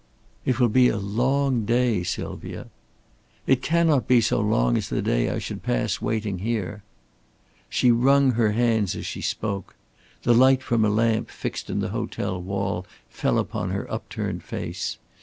"It 0.45 0.59
will 0.59 0.67
be 0.67 0.87
a 0.89 0.97
long 0.97 1.63
day, 1.63 2.01
Sylvia." 2.01 2.71
"It 3.45 3.61
cannot 3.61 4.07
be 4.07 4.19
so 4.19 4.39
long 4.41 4.75
as 4.75 4.89
the 4.89 4.99
day 5.03 5.29
I 5.29 5.37
should 5.37 5.61
pass 5.61 6.01
waiting 6.01 6.39
here." 6.39 6.81
She 7.69 7.91
wrung 7.91 8.31
her 8.31 8.53
hands 8.53 8.95
as 8.95 9.05
she 9.05 9.21
spoke. 9.21 9.75
The 10.23 10.33
light 10.33 10.63
from 10.63 10.83
a 10.83 10.89
lamp 10.89 11.29
fixed 11.29 11.69
in 11.69 11.81
the 11.81 11.89
hotel 11.89 12.41
wall 12.41 12.87
fell 13.09 13.37
upon 13.37 13.69
her 13.69 13.85
upturned 13.91 14.41
face. 14.43 14.97